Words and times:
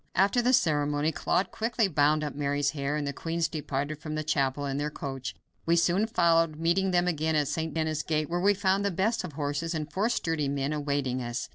After 0.15 0.41
the 0.41 0.51
ceremony 0.51 1.11
Claude 1.11 1.51
quickly 1.51 1.87
bound 1.87 2.23
up 2.23 2.33
Mary's 2.33 2.71
hair, 2.71 2.95
and 2.95 3.05
the 3.05 3.13
queens 3.13 3.47
departed 3.47 3.99
from 3.99 4.15
the 4.15 4.23
chapel 4.23 4.65
in 4.65 4.77
their 4.77 4.89
coach. 4.89 5.35
We 5.67 5.75
soon 5.75 6.07
followed, 6.07 6.55
meeting 6.59 6.89
them 6.89 7.07
again 7.07 7.35
at 7.35 7.47
St. 7.47 7.71
Denis 7.71 8.01
gate, 8.01 8.27
where 8.27 8.39
we 8.41 8.55
found 8.55 8.83
the 8.83 8.89
best 8.89 9.23
of 9.23 9.33
horses 9.33 9.75
and 9.75 9.93
four 9.93 10.09
sturdy 10.09 10.47
men 10.49 10.73
awaiting 10.73 11.21
us. 11.21 11.49